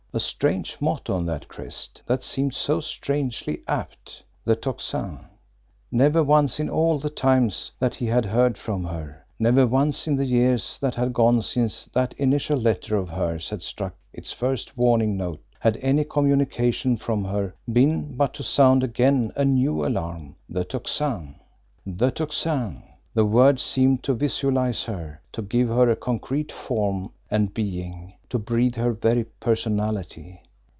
[0.13, 4.23] A strange motto on that crest that seemed so strangely apt!
[4.43, 5.19] The Tocsin!
[5.89, 10.17] Never once in all the times that he had heard from her, never once in
[10.17, 14.75] the years that had gone since that initial letter of hers had struck its first
[14.77, 20.35] warning note, had any communication from her been but to sound again a new alarm
[20.49, 21.35] the Toscin!
[21.85, 22.83] The Tocsin
[23.13, 28.39] the word seemed to visualise her, to give her a concrete form and being, to
[28.39, 30.41] breathe her very personality.